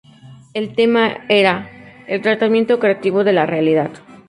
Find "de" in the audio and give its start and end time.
3.23-3.33